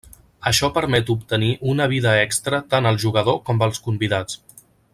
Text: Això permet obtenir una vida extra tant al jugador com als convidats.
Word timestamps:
Això 0.51 0.69
permet 0.77 1.11
obtenir 1.13 1.49
una 1.73 1.87
vida 1.91 2.15
extra 2.21 2.61
tant 2.73 2.89
al 2.93 2.99
jugador 3.05 3.39
com 3.51 3.63
als 3.67 3.83
convidats. 3.89 4.41